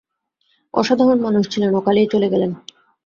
[0.73, 2.51] অসাধারণ মানুষ ছিলেন, অকালেই চলে গেলেন।